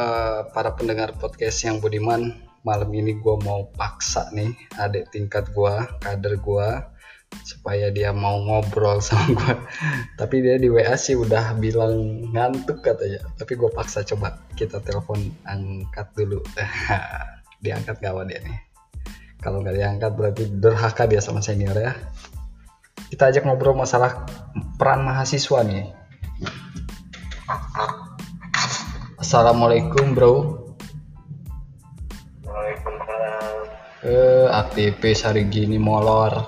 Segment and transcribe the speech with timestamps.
[0.00, 2.32] eh, para pendengar podcast yang budiman,
[2.64, 6.68] malam ini gue mau paksa nih adik tingkat gue, kader gue,
[7.44, 9.54] supaya dia mau ngobrol sama gue.
[10.16, 13.20] Tapi dia di WA sih udah bilang ngantuk katanya.
[13.36, 16.40] Tapi gue paksa coba kita telepon angkat dulu.
[17.64, 18.58] diangkat gak dia nih?
[19.40, 21.96] Kalau nggak diangkat berarti durhaka dia sama senior ya.
[23.08, 24.28] Kita ajak ngobrol masalah
[24.76, 25.88] peran mahasiswa nih.
[29.20, 30.34] Assalamualaikum bro.
[32.40, 33.68] Waalaikumsalam.
[34.00, 36.40] Eh, aktivis hari gini molor.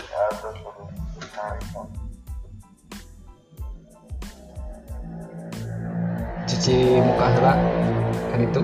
[0.00, 0.50] Ya, ya.
[6.48, 7.52] Cuci muka heula
[8.32, 8.62] kan itu.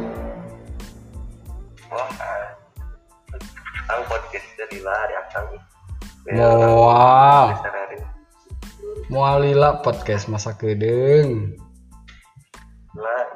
[4.65, 5.61] Jadi lari akang.
[6.33, 7.53] Wow.
[7.61, 8.01] Sehari.
[9.13, 11.61] Mualila podcast masa kedeng.
[12.95, 13.27] Lah.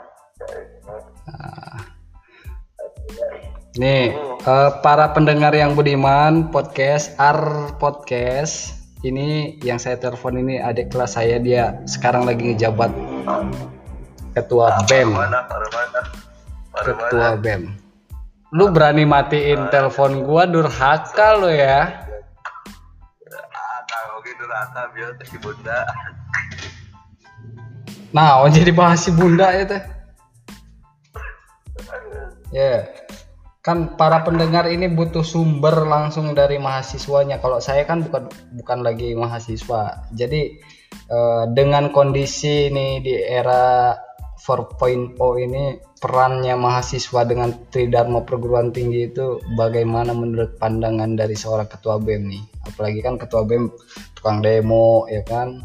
[3.74, 10.94] Nih, eh, para pendengar yang budiman podcast Ar Podcast ini yang saya telepon ini adik
[10.94, 12.90] kelas saya dia sekarang lagi ngejabat
[14.38, 15.14] ketua BEM,
[16.78, 17.34] ketua?
[17.38, 17.74] BEM.
[18.54, 22.06] Lu berani matiin telepon gua durhaka lo ya?
[24.38, 25.12] Rata biar
[25.44, 25.84] bunda.
[28.08, 29.82] Nah, oh jadi bahas si bunda ya teh.
[32.48, 32.88] Ya,
[33.60, 37.36] kan para pendengar ini butuh sumber langsung dari mahasiswanya.
[37.44, 40.08] Kalau saya kan bukan bukan lagi mahasiswa.
[40.16, 40.56] Jadi
[40.88, 43.92] eh, dengan kondisi ini di era
[44.40, 52.00] 4.0 ini perannya mahasiswa dengan tridharma perguruan tinggi itu bagaimana menurut pandangan dari seorang ketua
[52.00, 52.44] BEM nih?
[52.72, 53.68] Apalagi kan ketua BEM
[54.16, 55.60] tukang demo ya kan,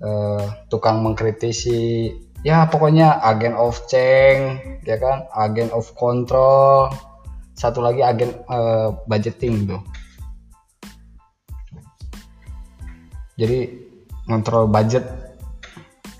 [0.00, 5.28] eh, tukang mengkritisi ya pokoknya agen of change ya kan?
[5.36, 6.92] Agen of control.
[7.54, 9.82] Satu lagi agen eh, budgeting tuh
[13.40, 13.72] jadi
[14.28, 15.08] kontrol budget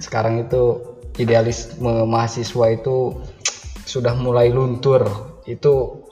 [0.00, 0.80] sekarang itu
[1.20, 3.20] idealisme mahasiswa itu
[3.84, 5.04] sudah mulai luntur.
[5.44, 6.08] Itu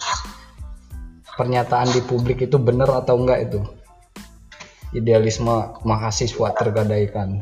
[1.33, 3.61] pernyataan di publik itu benar atau enggak itu?
[4.93, 7.41] Idealisme mahasiswa tergadaikan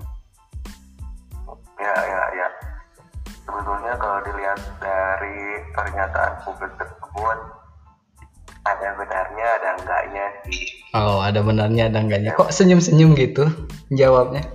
[6.47, 7.39] publik tersebut,
[8.62, 10.65] ada benarnya, ada enggaknya sih.
[10.95, 12.31] Oh, ada benarnya ada enggaknya.
[12.39, 13.51] Kok senyum-senyum gitu
[13.91, 14.47] jawabnya?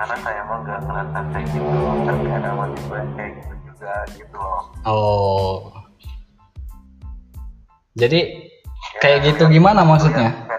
[0.00, 1.76] Karena saya emang nggak ngerasa kayak gitu,
[2.08, 4.62] tapi ada yang kayak gitu juga gitu loh.
[4.88, 5.56] Oh.
[8.00, 8.48] Jadi
[9.04, 10.32] kayak gitu gimana maksudnya?
[10.32, 10.49] Ngeliat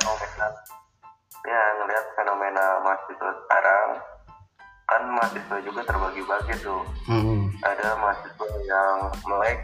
[5.32, 6.84] mahasiswa juga terbagi-bagi tuh.
[7.08, 7.48] Hmm.
[7.64, 9.60] Ada mahasiswa yang melek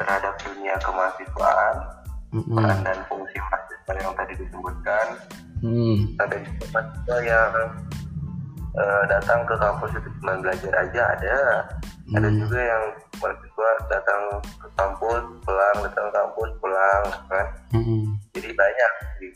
[0.00, 1.76] terhadap dunia kemahasiswaan,
[2.32, 2.56] Hmm.
[2.56, 5.06] peran dan fungsi mahasiswa yang tadi disebutkan.
[5.60, 5.96] Hmm.
[6.16, 7.50] Ada juga mahasiswa yang
[8.76, 11.36] eh, datang ke kampus itu cuma belajar aja ada.
[12.12, 12.38] Ada Hmm.
[12.44, 12.84] juga yang
[13.16, 17.46] mahasiswa datang ke kampus, pulang, datang ke kampus, pulang, kan?
[17.72, 18.04] Hmm.
[18.36, 19.30] Jadi banyak sih.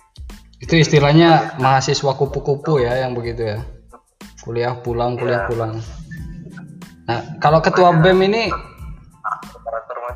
[0.60, 3.60] Itu istilahnya mahasiswa kupu-kupu ya yang begitu ya.
[4.41, 5.49] Kuliah pulang, kuliah Iya.
[5.49, 5.73] pulang.
[7.09, 8.43] Nah, kalau ketua BEM ini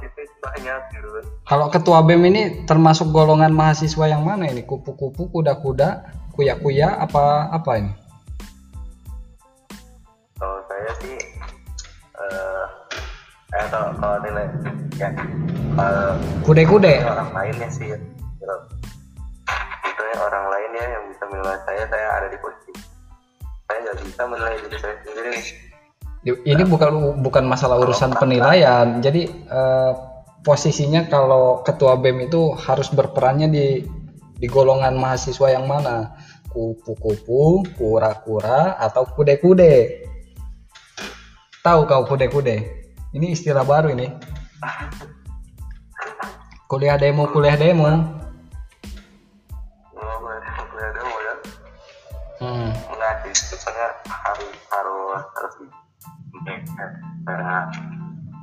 [0.04, 1.08] itu banyak gitu
[1.44, 4.64] kalau ketua BEM ini termasuk golongan mahasiswa yang mana ini?
[4.64, 7.92] Kupu-kupu, kuda-kuda, kuya-kuya apa apa ini?
[10.38, 11.16] Kalau saya sih,
[12.16, 12.64] eh,
[13.54, 14.46] eh kalau kalau nilai
[14.96, 15.08] ya
[15.74, 17.02] kalau Kude-kude.
[17.04, 18.56] orang lainnya sih gitu.
[19.84, 22.72] Sebetulnya orang lainnya yang bisa menilai saya saya ada di posisi
[23.64, 25.32] saya nggak bisa menilai diri saya sendiri
[26.24, 29.04] Ini bukan bukan masalah urusan penilaian.
[29.04, 29.92] Jadi eh,
[30.40, 33.84] posisinya kalau ketua BEM itu harus berperannya di
[34.40, 36.16] di golongan mahasiswa yang mana?
[36.48, 40.04] Kupu-kupu, kura-kura, atau kude-kude?
[41.60, 42.88] Tahu kau kude-kude?
[43.12, 44.08] Ini istilah baru ini.
[46.72, 47.90] Kuliah demo, kuliah demo.
[49.94, 51.34] oh ya
[52.42, 52.93] Hmm.
[53.24, 55.66] Enggak sih sebetulnya harus harus harus di
[57.24, 57.56] cara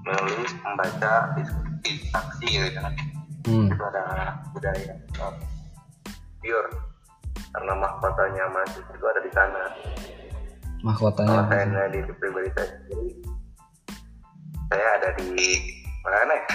[0.02, 1.70] menulis membaca diskusi
[2.10, 2.94] saksi gitu kan
[3.42, 3.66] Hmm.
[3.68, 4.06] itu ada
[4.54, 4.94] budaya
[6.38, 6.70] pure
[7.50, 9.62] karena mahkotanya mahasiswa itu ada di sana
[10.80, 11.30] Mahkotanya.
[11.32, 13.10] kalau saya nilai diri pribadi saya sendiri
[14.68, 15.30] saya ada di
[16.02, 16.46] mana ya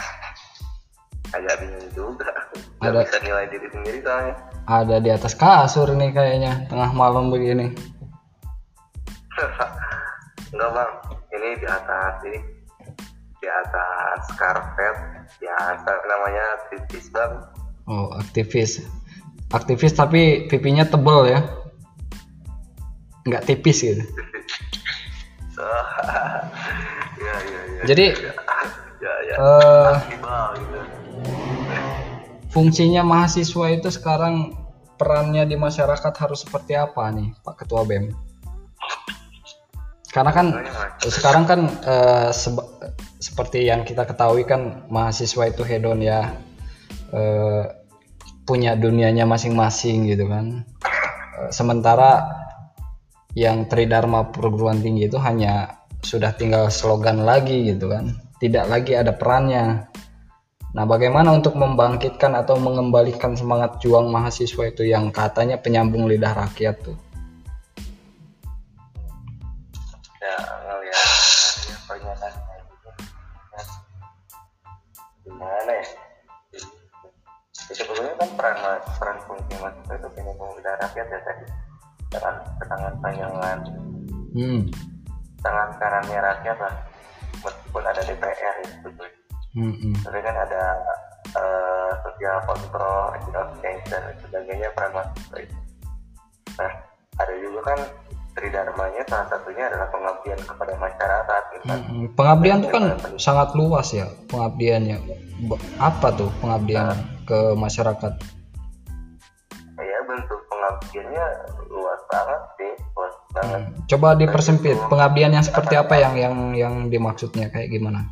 [1.37, 2.31] agak bingung juga
[2.79, 4.35] Ada- bisa nilai diri sendiri soalnya
[4.65, 7.71] Ada di atas kasur nih kayaknya tengah malam begini.
[10.53, 10.93] enggak bang.
[11.37, 12.41] Ini di atas ini
[13.37, 14.97] di atas karpet
[15.39, 17.33] biasa namanya aktivis bang.
[17.87, 18.83] Oh aktivis.
[19.55, 21.41] Aktivis tapi pipinya tebel ya?
[23.27, 24.03] Nggak tipis gitu.
[27.17, 28.07] Ya ya ya jadi
[29.01, 29.37] ya ya.
[30.61, 30.81] gitu.
[32.53, 34.53] fungsinya mahasiswa itu sekarang
[35.01, 38.13] perannya di masyarakat harus seperti apa nih Pak Ketua BEM
[40.17, 40.47] karena kan
[41.05, 42.73] sekarang kan eh, seba-
[43.21, 46.33] seperti yang kita ketahui kan mahasiswa itu hedon ya.
[47.13, 47.65] Eh,
[48.49, 50.65] punya dunianya masing-masing gitu kan.
[51.45, 52.25] Eh, sementara
[53.37, 58.17] yang Tridharma perguruan tinggi itu hanya sudah tinggal slogan lagi gitu kan.
[58.41, 59.93] Tidak lagi ada perannya.
[60.73, 66.77] Nah, bagaimana untuk membangkitkan atau mengembalikan semangat juang mahasiswa itu yang katanya penyambung lidah rakyat
[66.81, 66.97] tuh?
[78.37, 78.57] Peran
[79.01, 81.45] peran fungsi mahasiswa itu penyambung lidah rakyat ya tadi
[82.15, 83.59] tangan panjangan
[84.37, 84.69] Hmm.
[85.41, 86.75] tangan kanannya rakyat lah
[87.41, 89.17] meskipun ada DPR ya sebetulnya
[89.57, 90.05] Hmm, hmm.
[90.05, 90.63] tapi kan ada
[91.33, 93.17] eh, sosial kontrol,
[93.65, 95.57] change dan sebagainya peran mahasiswa itu.
[96.61, 96.73] Nah,
[97.17, 97.81] ada juga kan
[98.37, 101.65] tridharmanya salah satunya adalah pengabdian kepada masyarakat gitu.
[101.73, 102.05] Hmm.
[102.13, 102.85] Pengabdian tuh kan
[103.17, 105.01] sangat luas ya pengabdiannya.
[105.81, 108.13] Apa tuh pengabdian ke masyarakat?
[109.77, 111.27] Ya bentuk pengabdiannya
[111.69, 113.61] luas banget sih, luas banget.
[113.61, 113.85] Hmm.
[113.91, 118.07] Coba dipersempit pengabdian yang seperti apa yang yang yang dimaksudnya kayak gimana?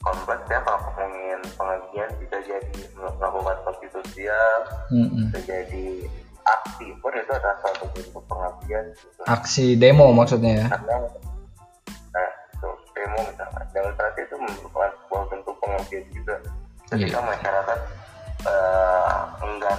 [0.00, 4.58] Kompleks ya kalau ngomongin pengabdian bisa jadi melakukan bakti sosial,
[4.88, 5.28] Hmm, hmm.
[5.32, 5.86] bisa jadi
[6.44, 9.20] aksi pun itu adalah suatu bentuk pengabdian gitu.
[9.24, 10.66] Aksi demo maksudnya ya?
[10.68, 10.96] karena
[13.04, 16.34] demo misalnya demonstrasi itu merupakan sebuah bentuk pengabdian juga.
[16.88, 17.28] Ketika Iya.
[17.28, 17.78] masyarakat
[18.44, 19.78] eh, enggan.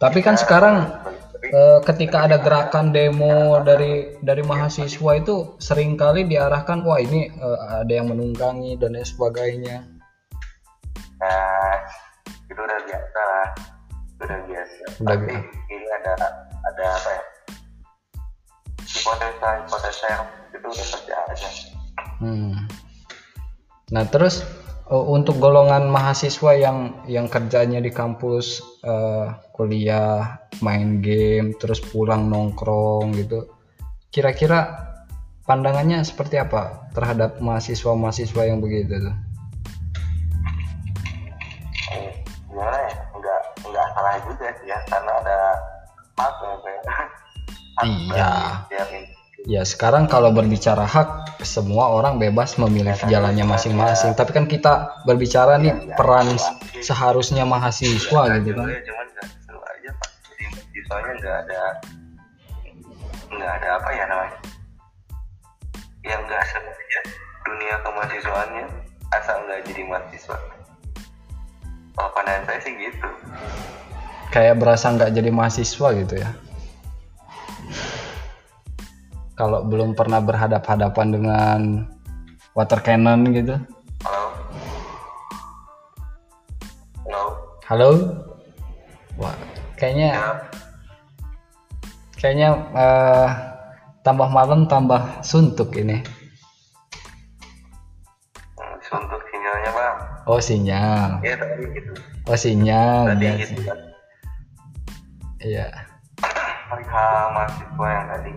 [0.00, 0.76] Tapi kan sekarang
[1.46, 7.58] Eh, ketika ada gerakan demo dari dari mahasiswa itu sering kali diarahkan wah ini eh,
[7.84, 9.84] ada yang menunggangi dan lain sebagainya.
[11.16, 11.76] nah
[12.50, 13.48] itu udah biasa lah.
[14.16, 14.82] Itu udah biasa.
[15.00, 15.70] Udah tapi biasa.
[15.70, 16.12] ini ada
[16.66, 17.22] ada apa ya?
[18.82, 21.75] Hipotesa hipotesa yang itu udah terjadi
[22.20, 22.66] Hmm.
[23.92, 24.42] Nah terus
[24.88, 32.32] eh, untuk golongan mahasiswa yang yang kerjanya di kampus eh, kuliah main game terus pulang
[32.32, 33.48] nongkrong gitu,
[34.12, 34.88] kira-kira
[35.44, 39.16] pandangannya seperti apa terhadap mahasiswa-mahasiswa yang begitu tuh?
[41.94, 42.12] Eh,
[42.50, 45.38] gimana ya nggak nggak salah juga sih ya karena ada
[46.16, 47.10] gitu ya Hak
[47.84, 48.32] Iya.
[49.46, 54.18] Ya sekarang kalau berbicara hak semua orang bebas memilih jalannya masing-masing.
[54.18, 56.34] Tapi kan kita berbicara nih peran
[56.82, 58.66] seharusnya mahasiswa gitu kan.
[58.66, 59.06] Sebenarnya cuman
[61.16, 61.62] nggak ada
[63.26, 64.38] nggak ada apa ya namanya
[66.06, 67.00] yang nggak seru aja
[67.42, 68.64] dunia kemahasiswaannya
[69.10, 70.36] asal nggak jadi mahasiswa
[71.98, 73.08] kalau pandangan saya sih gitu
[74.30, 76.30] Kayak berasa nggak jadi mahasiswa gitu ya.
[79.36, 81.58] Kalau belum pernah berhadap-hadapan dengan
[82.56, 83.56] water cannon gitu.
[84.00, 84.24] halo
[87.04, 87.24] halo
[87.66, 87.90] Halo.
[89.16, 89.34] Wah,
[89.74, 90.32] kayaknya ya
[92.16, 93.28] kayaknya eh,
[94.00, 96.00] tambah malam tambah suntuk ini.
[98.56, 101.08] hmm, untuk sinyalnya bang Oh sinyal.
[101.20, 101.92] ya tadi gitu
[102.24, 103.04] Oh sinyal.
[103.06, 103.40] tadi biasa.
[103.52, 103.60] gitu
[105.38, 105.66] Iya.
[106.66, 108.32] perihal mahasiswa yang tadi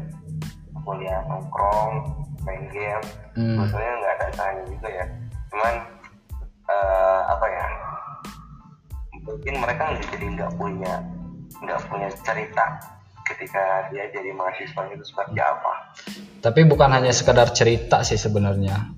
[0.90, 1.94] kuliah nongkrong
[2.42, 3.06] main game.
[3.38, 3.62] Hmm.
[3.62, 5.06] sebetulnya nggak ada salahnya juga ya.
[5.54, 5.76] Cuman
[6.66, 7.66] eh, apa ya
[9.22, 10.94] mungkin mereka jadi nggak punya
[11.62, 12.66] nggak punya cerita
[13.30, 15.94] ketika dia jadi mahasiswa itu seperti apa.
[16.42, 18.90] Tapi bukan hanya sekedar cerita sih sebenarnya.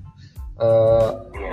[0.61, 1.09] Eh,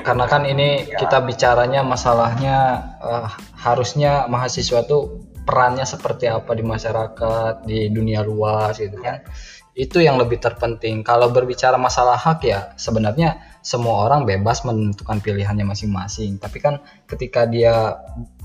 [0.06, 2.56] karena kan ini kita bicaranya masalahnya
[3.02, 3.28] eh,
[3.58, 9.24] harusnya mahasiswa tuh perannya seperti apa di masyarakat, di dunia luas gitu kan.
[9.72, 11.00] Itu yang lebih terpenting.
[11.00, 16.36] Kalau berbicara masalah hak ya sebenarnya semua orang bebas menentukan pilihannya masing-masing.
[16.36, 17.96] Tapi kan ketika dia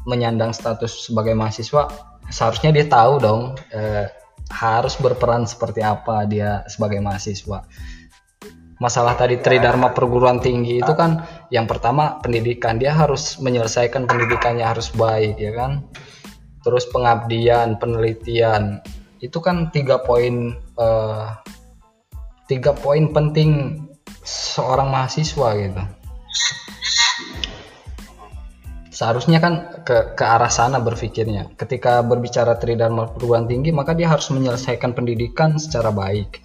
[0.07, 1.91] menyandang status sebagai mahasiswa,
[2.31, 3.41] seharusnya dia tahu dong
[3.75, 4.07] eh,
[4.47, 7.67] harus berperan seperti apa dia sebagai mahasiswa.
[8.81, 14.91] Masalah tadi Tridharma perguruan tinggi itu kan yang pertama pendidikan dia harus menyelesaikan pendidikannya harus
[14.91, 15.87] baik ya kan.
[16.63, 18.79] Terus pengabdian, penelitian
[19.23, 21.31] itu kan tiga poin uh,
[22.47, 23.79] tiga poin penting
[24.23, 25.83] seorang mahasiswa gitu.
[28.93, 31.55] Seharusnya kan ke ke arah sana berpikirnya.
[31.59, 36.43] Ketika berbicara tridharma perguruan tinggi maka dia harus menyelesaikan pendidikan secara baik.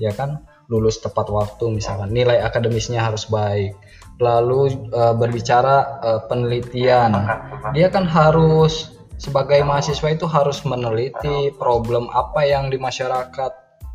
[0.00, 0.46] Ya kan?
[0.72, 2.10] Lulus tepat waktu misalkan.
[2.16, 3.76] Nilai akademisnya harus baik.
[4.16, 7.12] Lalu e, berbicara e, penelitian.
[7.76, 8.88] Dia kan harus
[9.22, 13.52] sebagai mahasiswa itu harus meneliti problem apa yang di masyarakat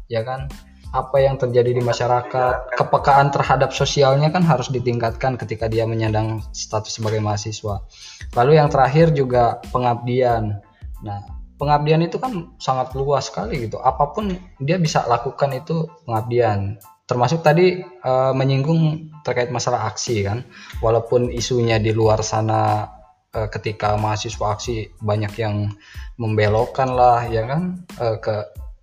[0.08, 0.48] ya kan
[0.96, 6.96] apa yang terjadi di masyarakat, kepekaan terhadap sosialnya kan harus ditingkatkan ketika dia menyandang status
[6.96, 7.84] sebagai mahasiswa.
[8.32, 10.64] Lalu yang terakhir juga pengabdian.
[11.04, 11.20] Nah,
[11.60, 13.84] pengabdian itu kan sangat luas sekali gitu.
[13.84, 14.32] Apa pun
[14.64, 16.80] dia bisa lakukan itu pengabdian.
[17.04, 20.48] Termasuk tadi e, menyinggung terkait masalah aksi kan.
[20.80, 22.88] Walaupun isunya di luar sana
[23.38, 25.70] e, ketika mahasiswa aksi banyak yang
[26.18, 27.86] membelokkan lah ya kan?
[28.02, 28.36] E, ke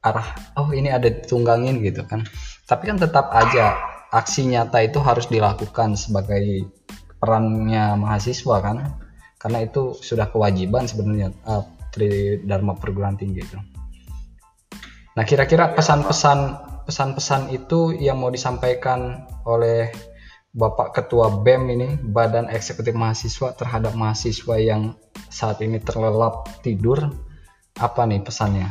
[0.06, 2.22] arah oh ini ada ditunggangin gitu kan.
[2.70, 3.74] Tapi kan tetap aja
[4.14, 6.70] aksi nyata itu harus dilakukan sebagai
[7.18, 8.94] perannya mahasiswa kan.
[9.42, 11.66] Karena itu sudah kewajiban sebenarnya uh,
[12.42, 13.58] Dharma perguruan tinggi itu.
[15.14, 16.38] Nah kira-kira pesan-pesan
[16.90, 19.94] pesan-pesan itu yang mau disampaikan oleh
[20.54, 24.94] Bapak Ketua BEM ini Badan Eksekutif Mahasiswa terhadap mahasiswa yang
[25.26, 27.10] saat ini terlelap tidur.
[27.74, 28.70] Apa nih pesannya?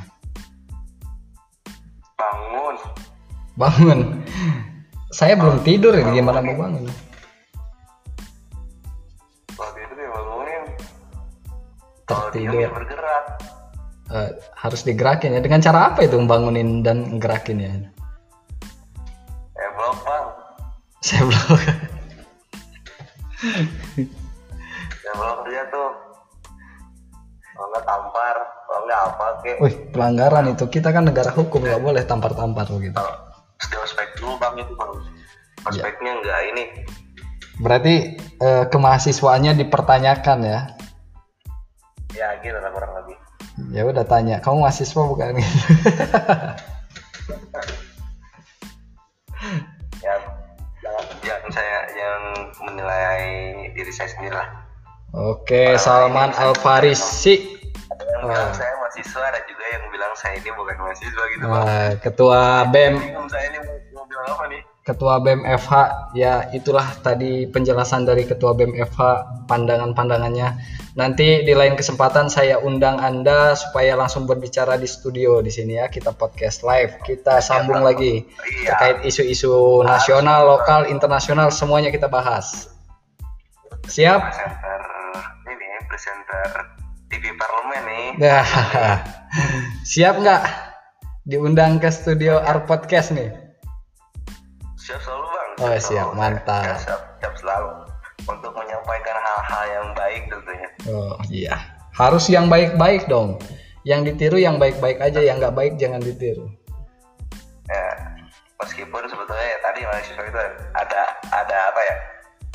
[3.59, 4.23] Bangun.
[5.11, 6.87] Saya belum tidur ini gimana mau bangun.
[9.51, 10.63] kalau tidur ya bangunin.
[12.07, 13.23] Tertidur ya bergerak.
[14.07, 15.43] Uh, harus digerakin ya.
[15.43, 17.71] Dengan cara apa itu membangunin dan gerakin ya
[21.03, 21.60] saya blok
[24.95, 25.89] saya blok dia tuh
[27.53, 30.65] kalau nggak tampar kalau nggak apa kek wih pelanggaran itu.
[30.72, 32.98] Kita kan negara hukum nggak boleh tampar-tampar begitu
[33.69, 34.91] di ospek dulu bang itu bang.
[35.63, 36.17] Ospeknya ya.
[36.19, 36.63] enggak ini.
[37.62, 37.93] Berarti
[38.41, 40.60] eh, kemahasiswaannya dipertanyakan ya?
[42.17, 43.15] Ya gitu lah kurang lebih.
[43.69, 45.38] Ya udah tanya kamu mahasiswa bukan
[55.13, 57.55] oke Salman Al Farisi
[57.93, 62.01] yang bilang saya mahasiswa ada juga yang bilang saya ini bukan mahasiswa gitu Wah, bang.
[62.01, 62.41] ketua
[62.74, 62.96] BEM
[63.29, 63.58] saya ini
[63.93, 65.74] mau bilang apa nih Ketua BEM FH
[66.12, 69.00] ya itulah tadi penjelasan dari Ketua BEM FH
[69.48, 70.60] pandangan-pandangannya.
[71.00, 75.88] Nanti di lain kesempatan saya undang Anda supaya langsung berbicara di studio di sini ya
[75.88, 77.00] kita podcast live.
[77.00, 78.75] Kita sambung ya, lagi iya.
[78.75, 82.67] terkait isu-isu nasional, lokal, internasional semuanya kita bahas.
[83.88, 84.20] Siap?
[85.93, 86.73] Presenter
[87.05, 88.07] TV parlemen nih.
[88.17, 88.41] Nah,
[89.93, 90.41] siap nggak
[91.29, 93.29] diundang ke studio Ar Podcast nih?
[94.73, 95.50] Siap selalu bang.
[95.62, 96.65] Oh siap, siap mantap.
[96.65, 97.85] Ya, siap, siap selalu
[98.25, 100.69] untuk menyampaikan hal-hal yang baik tentunya.
[100.89, 101.62] Oh iya,
[101.93, 103.38] harus yang baik-baik dong.
[103.85, 106.50] Yang ditiru yang baik-baik aja, yang nggak baik jangan ditiru.
[107.69, 108.17] Ya,
[108.65, 110.41] meskipun sebetulnya ya, tadi mahasiswa itu
[110.73, 111.95] ada ada apa ya?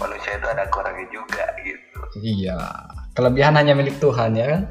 [0.03, 2.03] Manusia itu ada kurangnya juga gitu.
[2.19, 2.59] Iya
[3.19, 4.63] kelebihan hanya milik Tuhan ya kan?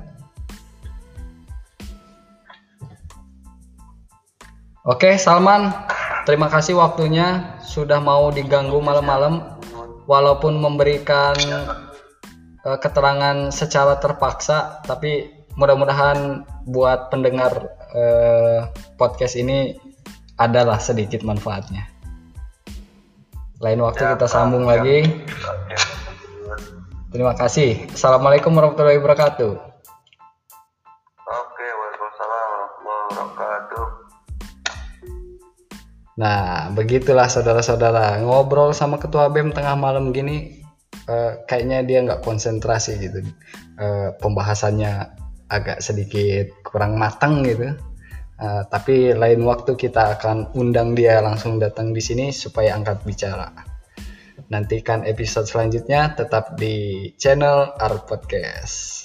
[4.88, 5.75] Oke Salman
[6.24, 9.60] terima kasih waktunya sudah mau diganggu malam-malam.
[10.08, 11.36] Walaupun memberikan
[12.63, 15.27] uh, keterangan secara terpaksa tapi
[15.60, 19.75] mudah-mudahan buat pendengar uh, podcast ini
[20.39, 21.84] adalah sedikit manfaatnya.
[23.60, 25.27] Lain waktu kita sambung lagi
[27.17, 27.89] Terima kasih.
[27.89, 29.50] Assalamualaikum warahmatullahi wabarakatuh.
[31.25, 33.86] Oke, waalaikumsalam warahmatullahi wabarakatuh.
[36.21, 38.21] Nah, begitulah saudara-saudara.
[38.21, 40.62] Ngobrol sama ketua BEM tengah malam gini,
[41.09, 43.25] uh, kayaknya dia nggak konsentrasi gitu.
[43.81, 45.09] Uh, pembahasannya
[45.50, 47.74] agak sedikit kurang matang gitu.
[48.38, 53.76] Uh, tapi lain waktu kita akan undang dia langsung datang di sini supaya angkat bicara.
[54.48, 58.97] Nantikan episode selanjutnya tetap di channel Art Podcast.